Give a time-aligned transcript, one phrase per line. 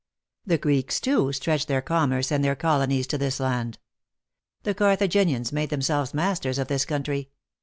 [0.47, 3.77] The Greeks, too, stretched their commerce and their colonies to this land.
[4.63, 7.29] The Carthaginians made them selves masters of this country.